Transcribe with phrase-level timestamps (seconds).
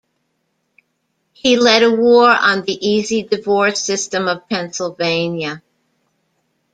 [1.31, 5.61] He led a war on the easy divorce system of Pennsylvania.